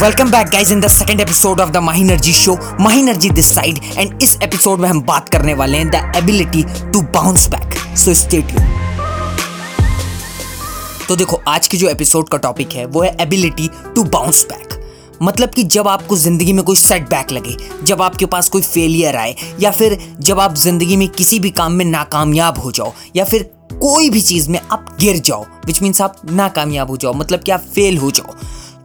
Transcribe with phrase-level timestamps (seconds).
[0.00, 3.52] Welcome back guys in the second episode of the Mahi energy show Mahi energy this
[3.54, 7.74] side and इस episode में हम बात करने वाले हैं the ability to bounce back
[7.98, 8.68] so stay tune
[11.08, 15.18] तो देखो, आज की जो एपिसोड का टॉपिक है, वो है एबिलिटी टू बाउंस बैक
[15.22, 19.34] मतलब कि जब आपको ज़िंदगी में कोई सेटबैक लगे, जब आपके पास कोई फेलियर आए,
[19.60, 23.50] या फिर जब आप ज़िंदगी में किसी भी काम में नाकामयाब हो जाओ, या फिर
[23.72, 27.50] कोई भी चीज़ में आप गिर जाओ विच मीन्स आप नाकामयाब हो जाओ मतलब कि
[27.50, 28.34] आप फेल हो जाओ।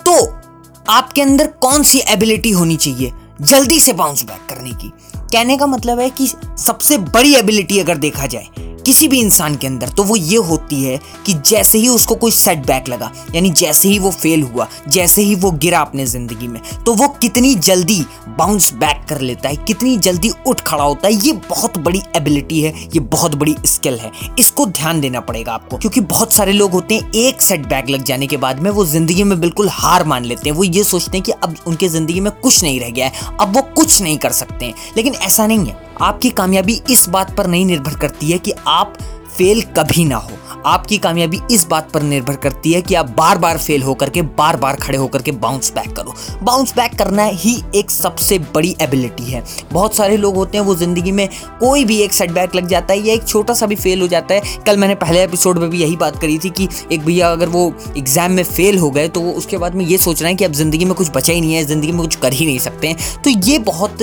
[0.08, 0.45] तो
[0.90, 3.12] आपके अंदर कौन सी एबिलिटी होनी चाहिए?
[3.42, 7.98] जल्दी से बाउंस बैक करने की। कहने का मतलब है कि सबसे बड़ी एबिलिटी अगर
[7.98, 8.48] देखा जाए
[8.86, 12.32] किसी भी इंसान के अंदर तो वो ये होती है कि जैसे ही उसको कोई
[12.32, 16.62] सेटबैक लगा, यानी जैसे ही वो फेल हुआ, जैसे ही वो गिरा अपने ज़िंदगी में
[16.86, 21.14] तो वो कितनी जल्दी बाउंस बैक कर लेता है, कितनी जल्दी उठ खड़ा होता है,
[21.16, 25.78] ये बहुत बड़ी एबिलिटी है, ये बहुत बड़ी स्किल है। इसको ध्यान देना पड़ेगा आपको,
[25.78, 29.24] क्योंकि बहुत सारे लोग होते हैं, एक सेटबैक लग जाने के बाद में वो ज़िंदगी
[29.24, 32.32] में बिल्कुल हार मान लेते हैं, वो ये सोचते हैं कि अब उनके ज़िंदगी में
[32.34, 35.66] कुछ नहीं रह गया है, अब वो कुछ नहीं कर सकते हैं। लेकिन ऐसा नहीं
[35.66, 38.98] है। आपकी कामयाबी इस बात पर नहीं निर्भर करती है कि आप
[39.38, 43.38] फेल कभी ना हो। आपकी कामयाबी इस बात पर निर्भर करती है कि आप बार
[43.38, 47.24] बार फेल होकर के बार बार खड़े होकर के बाउंस बैक करो। बाउंस बैक करना
[47.24, 51.28] ही एक सबसे बड़ी एबिलिटी है। बहुत सारे लोग होते हैं, वो ज़िंदगी में
[51.60, 54.36] कोई भी एक सेटबैक लग जाता है या एक छोटा सा भी फेल हो जाता
[54.36, 57.50] है। कल मैंने पहले एपिसोड में भी यही बात करी थी कि एक भैया अगर
[57.50, 60.38] वो एग्ज़ाम में फेल हो गए तो वो उसके बाद में ये सोच रहे हैं
[60.38, 62.60] कि अब ज़िंदगी में कुछ बचा ही नहीं है, ज़िंदगी में कुछ कर ही नहीं
[62.60, 63.98] सकते हैं। तो ये बहुत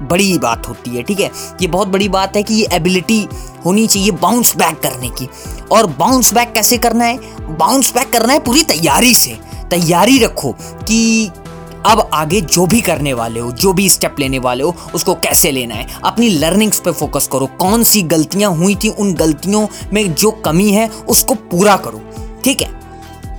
[0.00, 1.30] बड़ी बात होती है, ठीक है?
[1.62, 3.28] ये बहुत बड़ी बात है कि ये एबिलिटी
[3.66, 5.28] होनी चाहिए बाउंस बैक करने की।
[5.72, 7.18] और बाउंस बैक कैसे करना है?
[7.40, 9.38] बाउंस बैक करना है पूरी तैयारी से।
[9.70, 11.30] तैयारी रखो कि
[11.86, 15.50] अब आगे जो भी करने वाले हो, जो भी स्टेप लेने वाले हो, उसको कैसे
[15.50, 20.14] लेना है। अपनी लर्निंग्स पे फोकस करो। कौन सी गलतियाँ हुई थी, उन गलतियों में
[20.14, 22.00] जो कमी है, उसको पूरा करो।
[22.44, 22.80] ठीक है?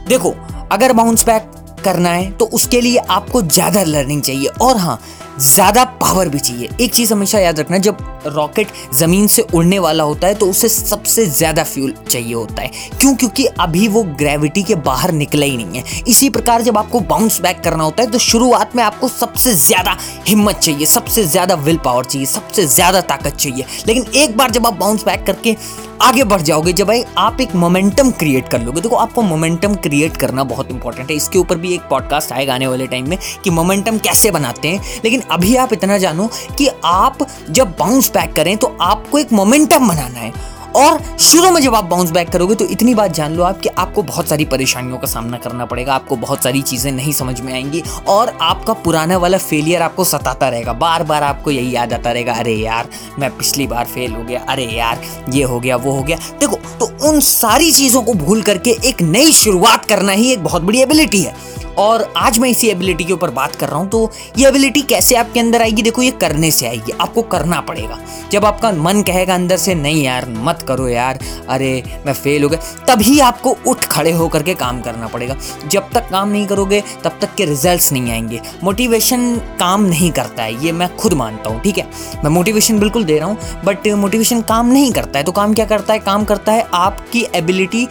[0.07, 0.33] देखो,
[0.71, 1.51] अगर बाउंस बैक
[1.83, 4.99] करना है तो उसके लिए आपको ज़्यादा लर्निंग चाहिए। और हाँ
[5.35, 10.03] ज़्यादा पावर भी चाहिए। एक चीज़ हमेशा याद रखना, जब रॉकेट ज़मीन से उड़ने वाला
[10.03, 13.13] होता है तो उसे सबसे ज़्यादा फ्यूल चाहिए होता है। क्यों?
[13.15, 17.39] क्योंकि अभी वो ग्रेविटी के बाहर निकला ही नहीं है। इसी प्रकार जब आपको बाउंस
[17.41, 21.77] बैक करना होता है तो शुरुआत में आपको सबसे ज़्यादा हिम्मत चाहिए, सबसे ज़्यादा विल
[21.85, 25.55] पावर चाहिए, सबसे ज़्यादा ताकत चाहिए। लेकिन एक बार जब आप बाउंस बैक करके
[26.03, 30.17] आगे बढ़ जाओगे, जब भाई आप एक मोमेंटम क्रिएट कर लोगे। देखो, आपको मोमेंटम क्रिएट
[30.17, 33.49] करना बहुत इंपॉर्टेंट है। इसके ऊपर भी एक पॉडकास्ट आएगा आने वाले टाइम में कि
[33.49, 37.17] मोमेंटम कैसे बनाते हैं। लेकिन अभी आप इतना जानो कि आप
[37.49, 41.85] जब बाउंस बैक करें तो आपको एक मोमेंटम बनाना है। और शुरू में जब आप
[41.85, 45.07] बाउंस बैक करोगे तो इतनी बात जान लो आप कि आपको बहुत सारी परेशानियों का
[45.07, 49.37] सामना करना पड़ेगा, आपको बहुत सारी चीज़ें नहीं समझ में आएँगी और आपका पुराना वाला
[49.39, 52.89] फेलियर आपको सताता रहेगा। बार बार आपको यही याद आता रहेगा, अरे यार,
[53.19, 56.55] मैं पिछली बार फेल हो गया, अरे यार, ये हो गया, वो हो गया। देखो
[56.79, 60.81] तो उन सारी चीज़ों को भूल करके एक नई शुरुआत करना ही एक बहुत बड़ी
[60.81, 61.35] एबिलिटी है।
[61.77, 65.15] और आज मैं इसी एबिलिटी के ऊपर बात कर रहा हूँ तो ये एबिलिटी कैसे
[65.15, 65.81] आपके अंदर आएगी?
[65.81, 67.99] देखो, ये करने से आएगी, आपको करना पड़ेगा।
[68.31, 71.19] जब आपका मन कहेगा अंदर से, नहीं यार, मत करो यार,
[71.49, 75.35] अरे, मैं फेल हो गया, तभी आपको उठ खड़े होकर के काम करना पड़ेगा।
[75.67, 80.43] जब तक काम नहीं करोगे, तब तक के रिज़ल्ट नहीं आएँगे। मोटिवेशन काम नहीं करता
[80.43, 81.87] है, ये मैं खुद मानता हूँ, ठीक है?
[82.23, 85.65] मैं मोटिवेशन बिल्कुल दे रहा हूँ बट मोटिवेशन काम नहीं करता है। तो काम क्या
[85.65, 85.99] करता है?
[85.99, 87.87] काम करता है आपकी एबिलिटी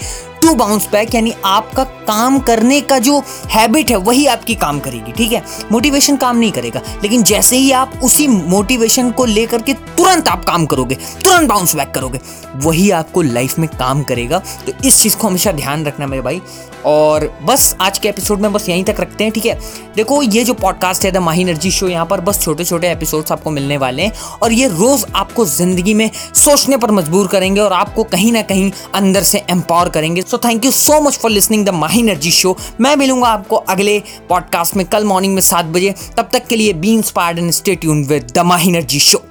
[0.53, 3.19] टू बाउंस बैक यानी आपका काम करने का जो
[3.51, 5.43] हैबिट है, वही आपकी काम करेगी, ठीक है?
[5.73, 10.45] मोटिवेशन काम नहीं करेगा, लेकिन जैसे ही आप उसी मोटिवेशन को लेकर के तुरंत आप
[10.45, 12.21] काम करोगे, तुरंत बाउंस बैक करोगे,
[12.57, 16.41] वही आपको लाइफ में काम करेगा। तो इस चीज़ को हमेशा ध्यान रखना मेरे भाई,
[16.87, 19.59] और बस आज के एपिसोड में बस यहीं तक रखते हैं, ठीक है?
[19.97, 23.33] देखो, ये जो पॉडकास्ट है द माही एनर्जी शो यहाँ पर बस छोटे छोटे एपिसोड्स
[23.33, 27.73] आपको मिलने वाले हैं, और ये रोज़ आपको ज़िंदगी में सोचने पर मजबूर करेंगे, और
[27.73, 31.65] आपको कहीं ना कहीं अंदर से एम्पावर करेंगे। So thank you so much for listening
[31.67, 35.95] the Mahi energy show मैं मिलूँगा आपको अगले पॉडकास्ट में कल मॉर्निंग में सात बजे।
[36.17, 39.25] तब तक के लिए be inspired and stay tune with the Mahi energy show